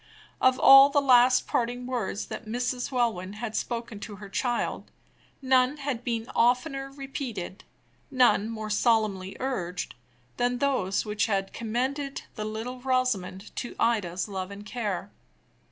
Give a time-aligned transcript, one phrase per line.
[0.41, 2.91] Of all the last parting words that Mrs.
[2.91, 4.89] Welwyn had spoken to her child,
[5.43, 7.63] none had been oftener repeated,
[8.09, 9.93] none more solemnly urged,
[10.37, 15.11] than those which had commended the little Rosamond to Ida's love and care.